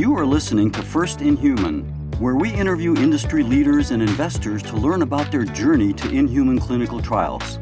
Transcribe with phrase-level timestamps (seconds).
[0.00, 1.82] You are listening to First in Human,
[2.20, 7.02] where we interview industry leaders and investors to learn about their journey to in-human clinical
[7.02, 7.58] trials.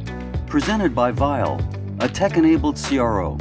[0.46, 1.60] Presented by Vial,
[1.98, 3.36] a tech enabled CRO.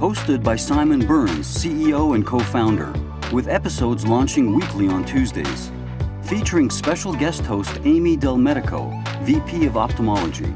[0.00, 2.94] Hosted by Simon Burns, CEO and co founder,
[3.34, 5.70] with episodes launching weekly on Tuesdays.
[6.22, 10.54] Featuring special guest host Amy Del Medico, VP of Ophthalmology.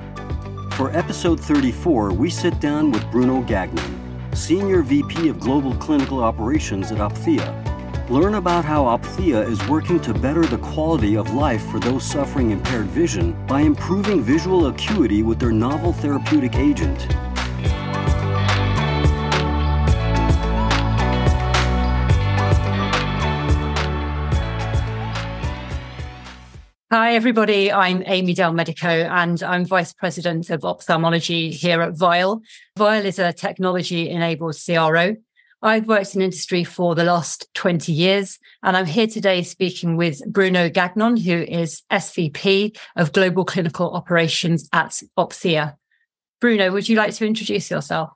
[0.73, 6.91] For episode 34, we sit down with Bruno Gagnon, Senior VP of Global Clinical Operations
[6.91, 7.66] at Opthea.
[8.09, 12.53] Learn about how Opthea is working to better the quality of life for those suffering
[12.53, 17.13] impaired vision by improving visual acuity with their novel therapeutic agent.
[26.93, 27.73] Hi, everybody.
[27.73, 32.41] I'm Amy Del Medico, and I'm Vice President of Ophthalmology here at Vial.
[32.79, 35.17] Vial is a technology enabled CRO.
[35.63, 40.21] I've worked in industry for the last 20 years, and I'm here today speaking with
[40.31, 45.77] Bruno Gagnon, who is SVP of Global Clinical Operations at Opthea.
[46.41, 48.11] Bruno, would you like to introduce yourself?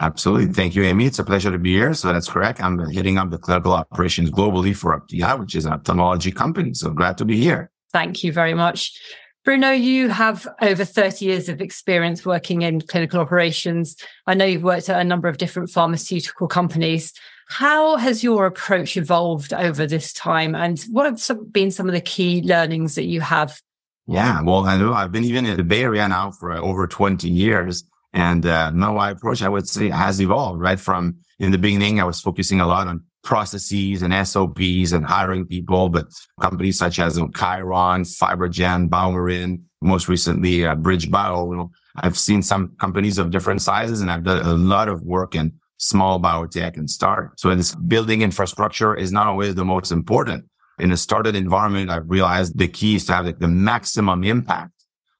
[0.00, 0.52] Absolutely.
[0.52, 1.06] Thank you, Amy.
[1.06, 1.94] It's a pleasure to be here.
[1.94, 2.60] So that's correct.
[2.60, 6.74] I'm heading up the clinical operations globally for Opthea, which is an ophthalmology company.
[6.74, 7.70] So glad to be here.
[7.92, 8.98] Thank you very much.
[9.44, 13.96] Bruno, you have over 30 years of experience working in clinical operations.
[14.24, 17.12] I know you've worked at a number of different pharmaceutical companies.
[17.48, 20.54] How has your approach evolved over this time?
[20.54, 23.60] And what have some, been some of the key learnings that you have?
[24.06, 26.86] Yeah, well, I know I've been even in the Bay Area now for uh, over
[26.86, 27.82] 20 years.
[28.12, 30.78] And uh, now my approach, I would say, has evolved, right?
[30.78, 35.46] From in the beginning, I was focusing a lot on processes and SOPs and hiring
[35.46, 36.06] people, but
[36.40, 42.74] companies such as Chiron, FibroGen, BioMarin, most recently uh, BridgeBio, you know, I've seen some
[42.80, 46.88] companies of different sizes and I've done a lot of work in small biotech and
[46.88, 47.38] start.
[47.38, 50.44] So this building infrastructure is not always the most important.
[50.78, 54.72] In a startup environment, I've realized the key is to have the maximum impact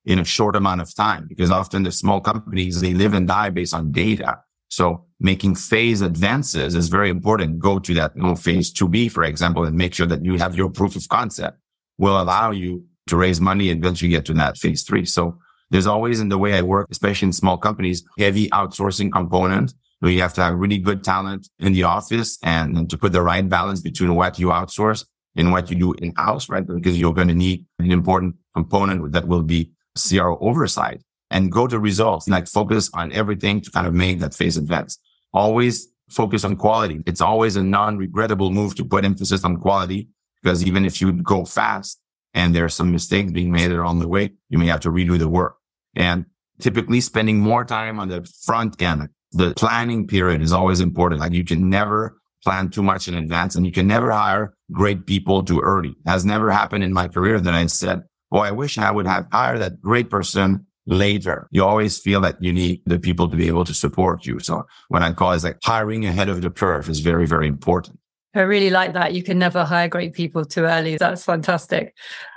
[0.04, 3.50] in a short amount of time because often the small companies, they live and die
[3.50, 4.40] based on data.
[4.68, 7.58] So making phase advances is very important.
[7.58, 10.56] Go to that you know, phase 2B, for example, and make sure that you have
[10.56, 11.58] your proof of concept
[11.98, 15.04] will allow you to raise money and eventually get to that phase three.
[15.04, 15.38] So
[15.70, 20.10] there's always in the way I work, especially in small companies, heavy outsourcing component where
[20.10, 23.22] you have to have really good talent in the office and, and to put the
[23.22, 25.06] right balance between what you outsource
[25.36, 26.66] and what you do in house, right?
[26.66, 31.00] Because you're going to need an important component that will be CRO oversight
[31.30, 34.98] and go to results, like focus on everything to kind of make that phase advance.
[35.32, 37.00] Always focus on quality.
[37.06, 40.08] It's always a non-regrettable move to put emphasis on quality
[40.42, 42.00] because even if you go fast
[42.34, 45.18] and there are some mistakes being made along the way, you may have to redo
[45.18, 45.56] the work.
[45.94, 46.26] And
[46.60, 51.20] typically spending more time on the front end, the planning period is always important.
[51.20, 55.06] Like you can never plan too much in advance and you can never hire great
[55.06, 55.94] people too early.
[56.06, 59.26] Has never happened in my career that I said, Oh, I wish I would have
[59.30, 61.48] hired that great person later.
[61.50, 64.40] You always feel that you need the people to be able to support you.
[64.40, 67.98] So what I call is like hiring ahead of the curve is very, very important.
[68.34, 69.12] I really like that.
[69.12, 70.96] You can never hire great people too early.
[70.96, 71.94] That's fantastic.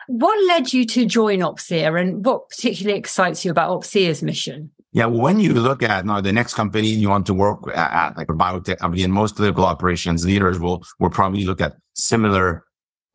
[0.07, 4.71] What led you to join Opthea and what particularly excites you about Opthea's mission?
[4.91, 8.29] Yeah, when you look at now the next company you want to work at, like
[8.29, 12.64] a biotech company, and most clinical operations leaders will will probably look at similar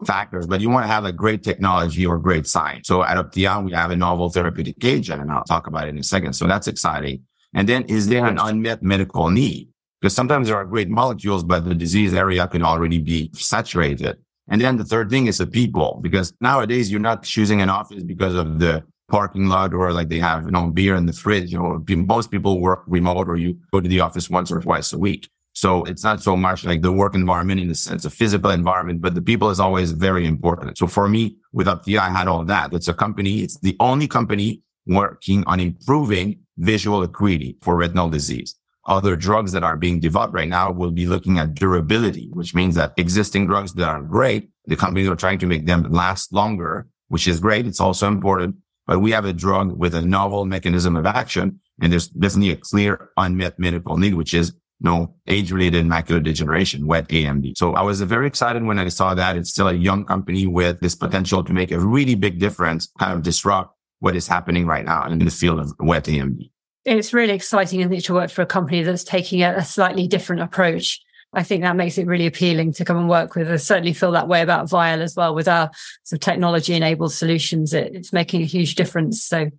[0.06, 2.88] factors, but you want to have a great technology or great science.
[2.88, 5.99] So at Opthea, we have a novel therapeutic agent, and I'll talk about it in
[5.99, 6.33] a second.
[6.34, 7.22] So that's exciting.
[7.55, 9.69] And then is there an unmet medical need?
[10.00, 14.16] Because sometimes there are great molecules, but the disease area can already be saturated.
[14.49, 18.03] And then the third thing is the people, because nowadays you're not choosing an office
[18.03, 21.53] because of the parking lot or like they have, you know, beer in the fridge.
[21.53, 24.93] You know, most people work remote or you go to the office once or twice
[24.93, 25.28] a week.
[25.60, 29.03] So it's not so much like the work environment in the sense of physical environment,
[29.03, 30.78] but the people is always very important.
[30.78, 32.72] So for me, with Opthea, I had all that.
[32.72, 33.41] It's a company.
[33.41, 38.55] It's the only company working on improving visual acuity for retinal disease.
[38.87, 42.75] Other drugs that are being developed right now will be looking at durability, which means
[42.76, 46.88] that existing drugs that are great, the companies are trying to make them last longer,
[47.08, 47.67] which is great.
[47.67, 48.56] It's also important,
[48.87, 51.61] but we have a drug with a novel mechanism of action.
[51.82, 57.09] And there's definitely a clear unmet medical need, which is no age-related macular degeneration, wet
[57.09, 57.56] AMD.
[57.56, 59.37] So I was very excited when I saw that.
[59.37, 63.12] It's still a young company with this potential to make a really big difference, kind
[63.12, 66.50] of disrupt what is happening right now in the field of wet AMD.
[66.87, 70.43] It's really exciting, isn't to work for a company that's taking a, a slightly different
[70.43, 71.00] approach.
[71.33, 73.50] I think that makes it really appealing to come and work with.
[73.50, 75.71] I certainly feel that way about Vial as well with our
[76.03, 77.73] sort of technology enabled solutions.
[77.73, 79.23] It, it's making a huge difference.
[79.23, 79.50] So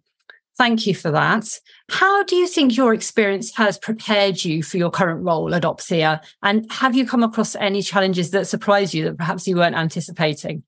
[0.62, 1.48] Thank you for that.
[1.90, 6.24] How do you think your experience has prepared you for your current role at Opthea?
[6.44, 10.62] And have you come across any challenges that surprised you that perhaps you weren't anticipating?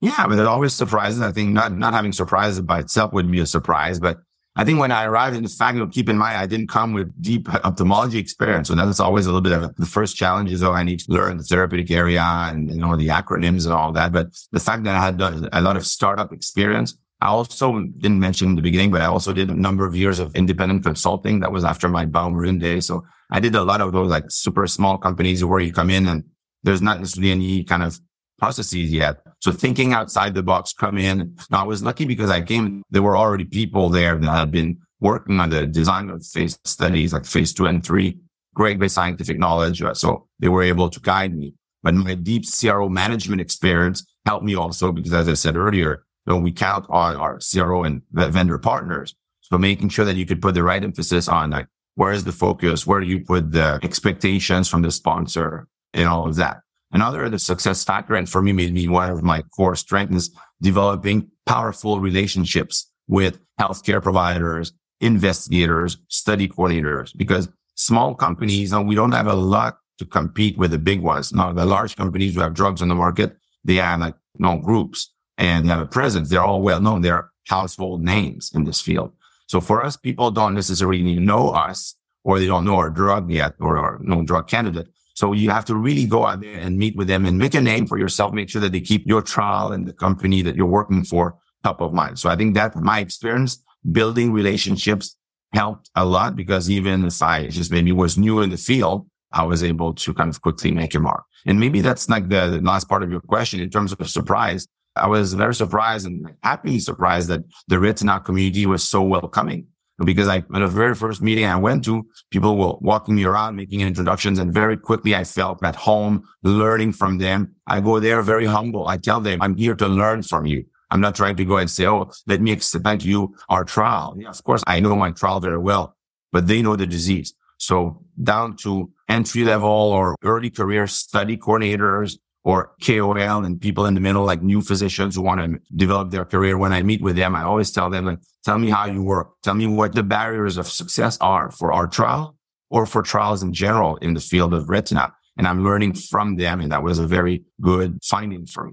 [0.00, 1.20] Yeah, I mean, it always surprises.
[1.20, 4.18] I think not, not having surprises by itself wouldn't be a surprise, but
[4.54, 6.68] I think when I arrived in the fact, you know, keep in mind, I didn't
[6.68, 8.68] come with deep ophthalmology experience.
[8.68, 11.12] So that's always a little bit of the first challenge is, oh, I need to
[11.12, 14.12] learn the therapeutic area and, you know, the acronyms and all that.
[14.12, 15.20] But the fact that I had
[15.52, 19.32] a lot of startup experience, I also didn't mention in the beginning, but I also
[19.32, 21.40] did a number of years of independent consulting.
[21.40, 22.80] That was after my BioMarin day.
[22.80, 26.06] So I did a lot of those like super small companies where you come in
[26.06, 26.24] and
[26.64, 27.98] there's not necessarily any kind of
[28.38, 29.22] processes yet.
[29.40, 31.34] So thinking outside the box, come in.
[31.50, 34.76] Now I was lucky because I came, there were already people there that had been
[35.00, 38.18] working on the design of phase studies, like phase two and three,
[38.54, 39.82] great with scientific knowledge.
[39.94, 41.54] So they were able to guide me.
[41.82, 46.38] But my deep CRO management experience helped me also because as I said earlier, know,
[46.38, 49.14] we count on our CRO and vendor partners.
[49.40, 51.66] So making sure that you could put the right emphasis on like,
[51.96, 52.86] where is the focus?
[52.86, 56.58] Where do you put the expectations from the sponsor and all of that?
[56.92, 60.30] Another the success factor, and for me, maybe one of my core strengths
[60.62, 69.12] developing powerful relationships with healthcare providers, investigators, study coordinators, because small companies, and we don't
[69.12, 71.32] have a lot to compete with the big ones.
[71.32, 74.58] Now, the large companies who have drugs on the market, they have like, you know,
[74.58, 76.28] groups and have a presence.
[76.28, 77.02] They're all well known.
[77.02, 79.12] They're household names in this field.
[79.46, 83.54] So for us, people don't necessarily know us or they don't know our drug yet
[83.60, 84.88] or our no drug candidate.
[85.14, 87.60] So you have to really go out there and meet with them and make a
[87.60, 88.32] name for yourself.
[88.32, 91.80] Make sure that they keep your trial and the company that you're working for top
[91.80, 92.18] of mind.
[92.18, 95.16] So I think that my experience building relationships
[95.52, 99.44] helped a lot because even if I just maybe was new in the field, I
[99.44, 101.24] was able to kind of quickly make a mark.
[101.46, 104.66] And maybe that's like the, the last part of your question in terms of surprise.
[104.96, 109.66] I was very surprised and happily surprised that the retina community was so welcoming
[110.04, 113.56] because I, at the very first meeting I went to, people were walking me around,
[113.56, 114.38] making introductions.
[114.38, 117.54] And very quickly I felt at home learning from them.
[117.66, 118.88] I go there very humble.
[118.88, 120.64] I tell them, I'm here to learn from you.
[120.90, 124.14] I'm not trying to go and say, Oh, let me explain to you our trial.
[124.18, 125.96] Yeah, of course, I know my trial very well,
[126.32, 127.34] but they know the disease.
[127.58, 133.94] So down to entry level or early career study coordinators, or KOL and people in
[133.94, 136.58] the middle, like new physicians who want to develop their career.
[136.58, 139.30] When I meet with them, I always tell them, like, tell me how you work.
[139.42, 142.36] Tell me what the barriers of success are for our trial
[142.68, 145.12] or for trials in general in the field of retina.
[145.38, 146.60] And I'm learning from them.
[146.60, 148.72] And that was a very good finding for me.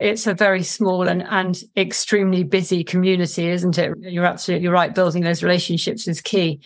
[0.00, 3.92] It's a very small and, and extremely busy community, isn't it?
[4.00, 4.92] You're absolutely right.
[4.92, 6.60] Building those relationships is key.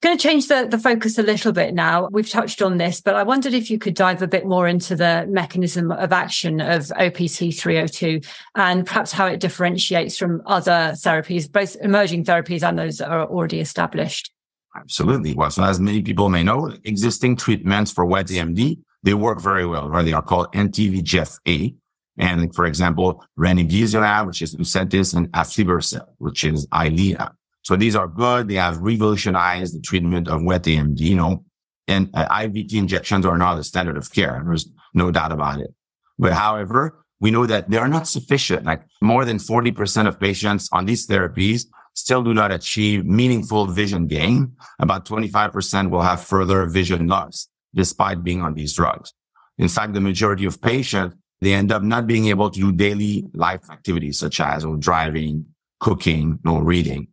[0.00, 2.08] Going to change the, the focus a little bit now.
[2.12, 4.94] We've touched on this, but I wondered if you could dive a bit more into
[4.94, 8.20] the mechanism of action of OPT 302
[8.54, 13.26] and perhaps how it differentiates from other therapies, both emerging therapies and those that are
[13.26, 14.30] already established.
[14.76, 15.34] Absolutely.
[15.34, 19.66] Well, so as many people may know, existing treatments for wet AMD, they work very
[19.66, 20.04] well, right?
[20.04, 21.74] They are called anti-VEGF-A.
[22.18, 27.32] And for example, ranibizumab, which is Lucentis, and aflibercept, which is Eylea.
[27.68, 28.48] So these are good.
[28.48, 31.44] They have revolutionized the treatment of wet AMD, you know,
[31.86, 34.42] and uh, IVT injections are not the standard of care.
[34.42, 35.74] There's no doubt about it.
[36.18, 38.64] But however, we know that they are not sufficient.
[38.64, 44.06] Like more than 40% of patients on these therapies still do not achieve meaningful vision
[44.06, 44.56] gain.
[44.78, 49.12] About 25% will have further vision loss despite being on these drugs.
[49.58, 53.26] In fact, the majority of patients, they end up not being able to do daily
[53.34, 55.44] life activities such as or driving,
[55.80, 57.08] cooking, or reading.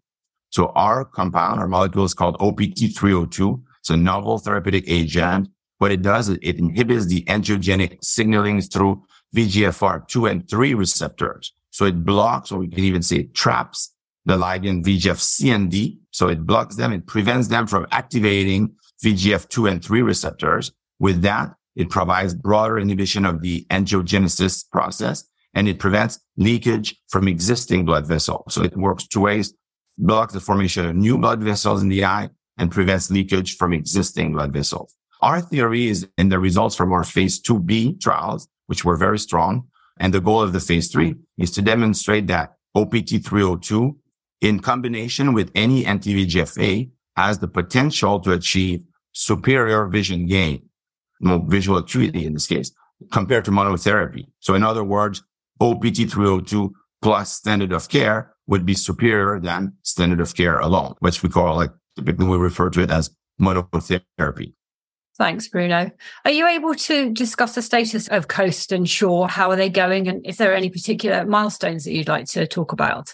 [0.55, 3.61] So our compound, our molecule is called OPT302.
[3.81, 5.49] It's a novel therapeutic agent.
[5.79, 9.03] What it does is it inhibits the angiogenic signaling through
[9.35, 11.51] VEGFR2 and 3 receptors.
[11.71, 13.93] So it blocks, or we can even say it traps
[14.23, 15.99] the ligand VEGF-C and D.
[16.11, 16.93] So it blocks them.
[16.93, 20.71] It prevents them from activating VEGF2 and 3 receptors.
[20.99, 27.27] With that, it provides broader inhibition of the angiogenesis process and it prevents leakage from
[27.27, 28.53] existing blood vessels.
[28.53, 29.53] So it works two ways
[29.97, 34.33] blocks the formation of new blood vessels in the eye and prevents leakage from existing
[34.33, 34.95] blood vessels.
[35.21, 39.67] Our theory is in the results from our phase 2B trials, which were very strong.
[39.99, 43.97] And the goal of the phase three is to demonstrate that OPT 302
[44.41, 48.81] in combination with any anti-VEGF-A has the potential to achieve
[49.13, 50.67] superior vision gain,
[51.21, 52.71] no visual acuity in this case,
[53.11, 54.27] compared to monotherapy.
[54.39, 55.23] So in other words,
[55.61, 56.73] OPT 302
[57.05, 61.55] plus standard of care would be superior than standard of care alone, which we call
[61.55, 64.55] like typically we refer to it as monotherapy.
[65.15, 65.91] Thanks, Bruno.
[66.25, 69.29] Are you able to discuss the status of Coast and Shore?
[69.29, 70.07] How are they going?
[70.07, 73.13] And is there any particular milestones that you'd like to talk about?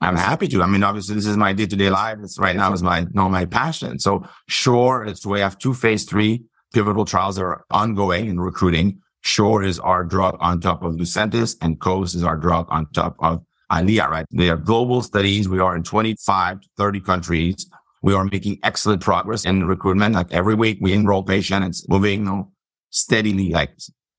[0.00, 0.62] I'm happy to.
[0.62, 2.18] I mean, obviously, this is my day to day life.
[2.22, 3.98] It's right now is my, you know, my passion.
[3.98, 9.01] So sure, it's we have two phase three pivotal trials that are ongoing and recruiting.
[9.22, 13.16] Shore is our drug on top of Lucentis and Coast is our drug on top
[13.20, 14.26] of Eylea, right?
[14.30, 15.48] They are global studies.
[15.48, 17.70] We are in 25 to 30 countries.
[18.02, 20.14] We are making excellent progress in recruitment.
[20.14, 21.80] Like every week we enroll patients.
[21.80, 22.52] It's moving you know,
[22.90, 23.50] steadily.
[23.50, 23.70] Like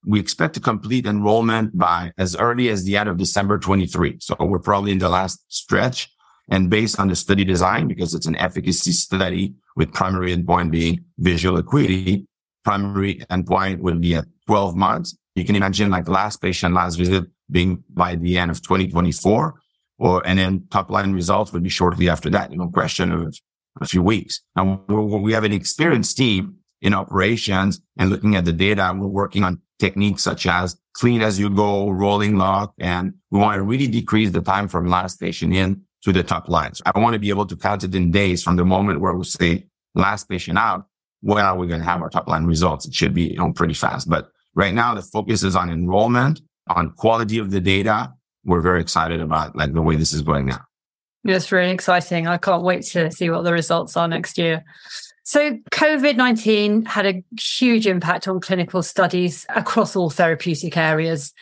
[0.05, 4.17] we expect to complete enrollment by as early as the end of December 23.
[4.19, 6.09] So we're probably in the last stretch
[6.49, 11.05] and based on the study design, because it's an efficacy study with primary endpoint being
[11.17, 12.27] visual acuity,
[12.63, 15.17] primary endpoint will be at 12 months.
[15.35, 19.55] You can imagine like last patient, last visit being by the end of 2024
[19.99, 23.35] or, and then top line results would be shortly after that, you know, question of
[23.81, 24.41] a few weeks.
[24.55, 28.93] Now we have an experienced team in operations and looking at the data.
[28.95, 33.57] We're working on techniques such as clean as you go, rolling lock, and we want
[33.57, 36.81] to really decrease the time from last patient in to the top lines.
[36.85, 39.23] I want to be able to count it in days from the moment where we
[39.23, 39.65] say
[39.95, 40.85] last patient out.
[41.23, 42.85] When are we going to have our top line results?
[42.85, 44.09] It should be you know, pretty fast.
[44.09, 48.11] But right now, the focus is on enrollment, on quality of the data.
[48.43, 50.65] We're very excited about like the way this is going now.
[51.23, 52.27] It's really exciting.
[52.27, 54.65] I can't wait to see what the results are next year.
[55.23, 61.33] So, COVID 19 had a huge impact on clinical studies across all therapeutic areas.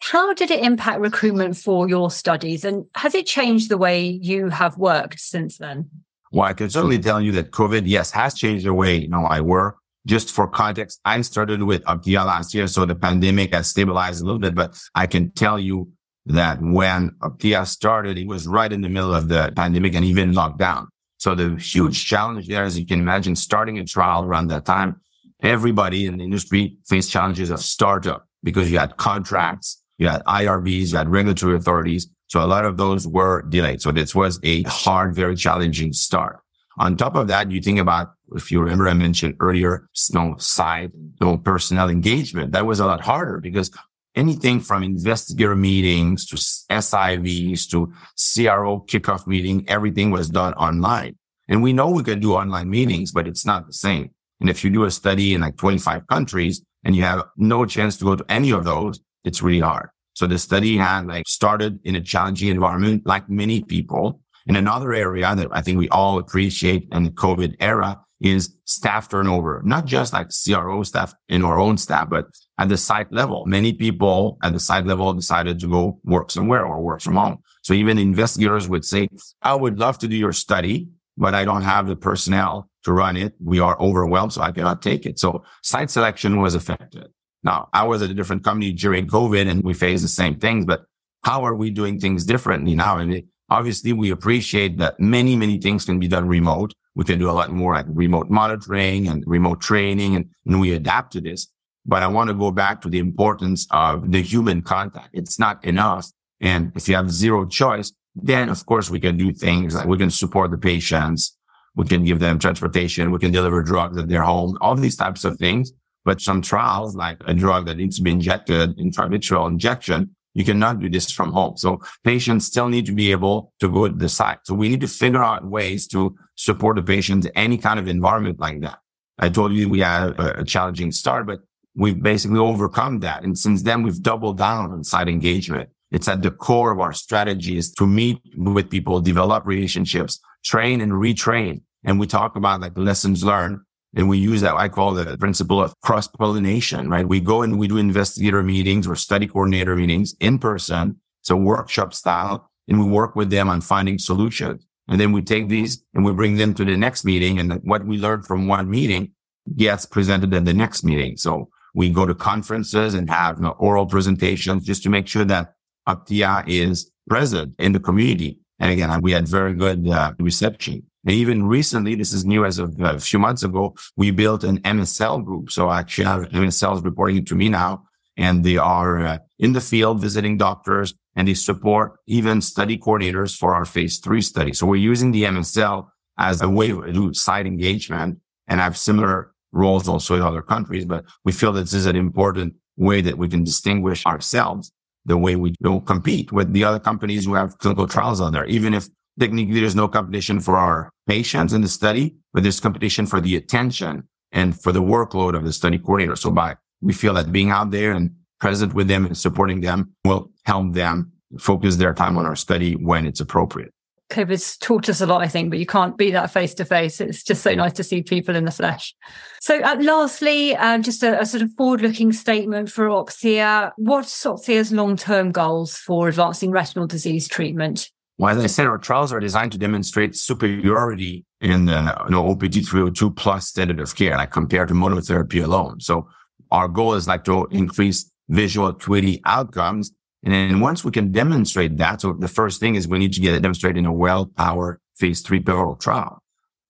[0.00, 2.64] How did it impact recruitment for your studies?
[2.64, 5.88] And has it changed the way you have worked since then?
[6.32, 9.24] Well, I can certainly tell you that COVID, yes, has changed the way, you know,
[9.24, 9.76] I work.
[10.06, 12.66] Just for context, I started with Opthea last year.
[12.66, 15.90] So the pandemic has stabilized a little bit, but I can tell you
[16.26, 20.32] that when Opthea started, it was right in the middle of the pandemic and even
[20.32, 20.86] lockdown.
[21.18, 25.00] So the huge challenge there, as you can imagine, starting a trial around that time,
[25.42, 30.92] everybody in the industry faced challenges of startup because you had contracts, you had IRBs,
[30.92, 32.08] you had regulatory authorities.
[32.30, 33.82] So a lot of those were delayed.
[33.82, 36.38] So this was a hard, very challenging start.
[36.78, 40.92] On top of that, you think about, if you remember, I mentioned earlier, no side,
[41.20, 42.52] no personnel engagement.
[42.52, 43.72] That was a lot harder because
[44.14, 51.16] anything from investigator meetings to SIVs to CRO kickoff meeting, everything was done online.
[51.48, 54.10] And we know we can do online meetings, but it's not the same.
[54.40, 57.96] And if you do a study in like 25 countries and you have no chance
[57.98, 59.90] to go to any of those, it's really hard.
[60.20, 64.20] So the study had like started in a challenging environment, like many people.
[64.46, 69.08] In another area that I think we all appreciate in the COVID era is staff
[69.08, 72.26] turnover, not just like CRO staff in our own staff, but
[72.58, 73.46] at the site level.
[73.46, 77.38] Many people at the site level decided to go work somewhere or work from home.
[77.62, 79.08] So even investigators would say,
[79.40, 83.16] I would love to do your study, but I don't have the personnel to run
[83.16, 83.32] it.
[83.42, 85.18] We are overwhelmed, so I cannot take it.
[85.18, 87.08] So site selection was affected.
[87.42, 90.64] Now I was at a different company during COVID and we faced the same things,
[90.64, 90.84] but
[91.22, 92.96] how are we doing things differently now?
[92.96, 96.72] I mean, obviously we appreciate that many, many things can be done remote.
[96.94, 100.72] We can do a lot more like remote monitoring and remote training and, and we
[100.72, 101.48] adapt to this.
[101.86, 105.10] But I want to go back to the importance of the human contact.
[105.12, 106.10] It's not enough.
[106.40, 109.98] And if you have zero choice, then of course we can do things like we
[109.98, 111.36] can support the patients.
[111.76, 113.10] We can give them transportation.
[113.10, 115.72] We can deliver drugs at their home, all these types of things.
[116.04, 120.80] But some trials, like a drug that needs to be injected, intravitreal injection, you cannot
[120.80, 121.56] do this from home.
[121.56, 124.38] So patients still need to be able to go to the site.
[124.44, 127.88] So we need to figure out ways to support the patients in any kind of
[127.88, 128.78] environment like that.
[129.18, 131.40] I told you we had a, challenging start, but
[131.74, 133.22] we've basically overcome that.
[133.22, 135.68] And since then, we've doubled down on site engagement.
[135.90, 140.80] It's at the core of our strategy is to meet with people, develop relationships, train
[140.80, 141.62] and retrain.
[141.84, 143.60] And we talk about like lessons learned
[143.94, 147.06] and we use that, I call the principle of cross pollination, right?
[147.06, 151.00] We go and we do investigator meetings or study coordinator meetings in person.
[151.22, 154.64] It's a workshop style and we work with them on finding solutions.
[154.88, 157.38] And then we take these and we bring them to the next meeting.
[157.38, 159.12] And what we learned from one meeting
[159.56, 161.16] gets presented at the next meeting.
[161.16, 165.24] So we go to conferences and have you know, oral presentations just to make sure
[165.24, 165.54] that
[165.88, 168.39] Opthea is present in the community.
[168.60, 170.84] And again, we had very good uh, reception.
[171.04, 174.44] And even recently, this is new as of uh, a few months ago, we built
[174.44, 175.50] an MSL group.
[175.50, 177.84] So actually I have MSLs reporting to me now
[178.18, 183.36] and they are uh, in the field visiting doctors and they support even study coordinators
[183.36, 184.52] for our phase three study.
[184.52, 185.88] So we're using the MSL
[186.18, 190.84] as a way to site engagement and have similar roles also in other countries.
[190.84, 194.70] But we feel that this is an important way that we can distinguish ourselves
[195.04, 198.44] the way we don't compete with the other companies who have clinical trials on there,
[198.46, 198.88] even if
[199.18, 203.36] technically there's no competition for our patients in the study, but there's competition for the
[203.36, 206.16] attention and for the workload of the study coordinator.
[206.16, 209.92] So by we feel that being out there and present with them and supporting them
[210.04, 213.72] will help them focus their time on our study when it's appropriate.
[214.10, 217.00] COVID's taught us a lot, I think, but you can't beat that face to face.
[217.00, 218.94] It's just so nice to see people in the flesh.
[219.40, 223.72] So, uh, lastly, um, just a, a, sort of forward looking statement for Opthea.
[223.76, 227.90] What's Opthea's long term goals for advancing retinal disease treatment?
[228.18, 232.28] Well, as I said, our trials are designed to demonstrate superiority in the you know,
[232.28, 235.80] OPT 302 plus standard of care, like compared to monotherapy alone.
[235.80, 236.06] So
[236.50, 239.90] our goal is like to increase visual acuity outcomes.
[240.22, 243.20] And then once we can demonstrate that, so the first thing is we need to
[243.20, 246.22] get it demonstrated in a well-powered phase three pivotal trial.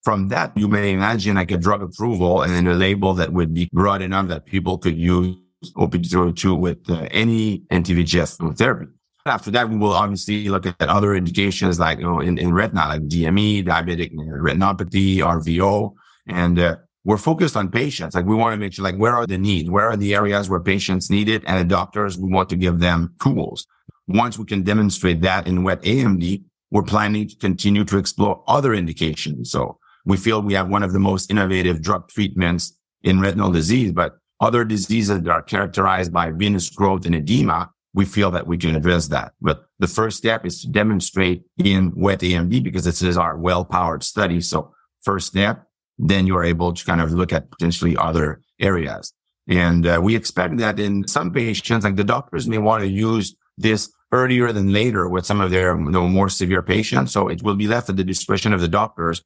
[0.03, 3.53] From that, you may imagine like a drug approval and then a label that would
[3.53, 5.37] be broad enough that people could use
[5.77, 8.87] OPT-202 with uh, any anti-VEGF therapy.
[9.27, 12.89] After that, we will obviously look at other indications like, you know, in, in retina,
[12.89, 15.93] like DME, diabetic retinopathy, RVO,
[16.27, 16.77] and uh,
[17.11, 18.15] we're focused on patients.
[18.15, 19.69] Like we want to make sure, like, where are the needs?
[19.69, 21.43] Where are the areas where patients need it?
[21.45, 23.67] And the doctors, we want to give them tools.
[24.07, 28.73] Once we can demonstrate that in wet AMD, we're planning to continue to explore other
[28.75, 29.51] indications.
[29.51, 33.91] So we feel we have one of the most innovative drug treatments in retinal disease,
[33.91, 38.57] but other diseases that are characterized by venous growth and edema, we feel that we
[38.57, 39.33] can address that.
[39.41, 44.05] But the first step is to demonstrate in wet AMD because this is our well-powered
[44.05, 44.41] study.
[44.41, 45.67] So first step,
[46.01, 49.13] then you are able to kind of look at potentially other areas.
[49.49, 53.35] And uh, we expect that in some patients, like the doctors may want to use
[53.59, 57.13] this earlier than later with some of their you know, more severe patients.
[57.13, 59.23] So it will be left at the discretion of the doctors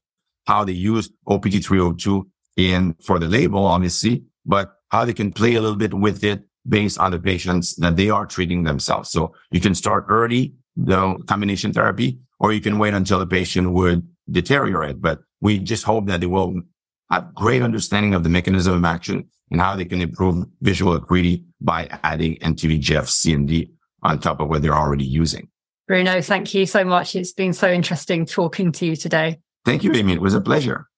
[0.47, 2.27] how they use OPT 302
[2.57, 6.43] in for the label, obviously, but how they can play a little bit with it
[6.69, 9.11] based on the patients that they are treating themselves.
[9.11, 13.73] So you can start early, the combination therapy, or you can wait until the patient
[13.73, 15.01] would deteriorate.
[15.01, 16.63] But we just hope that they will
[17.11, 21.45] have great understanding of the mechanism of action and how they can improve visual acuity
[21.61, 23.71] by adding anti-VEGF CND
[24.03, 25.49] on top of what they're already using.
[25.87, 27.15] Bruno, thank you so much.
[27.15, 29.39] It's been so interesting talking to you today.
[29.67, 30.15] Thank you, Amy.
[30.15, 30.89] It was a pleasure.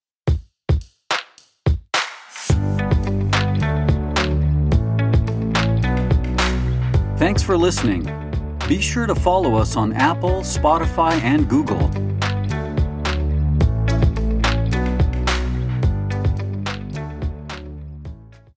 [7.19, 8.05] Thanks for listening.
[8.69, 11.91] Be sure to follow us on Apple, Spotify, and Google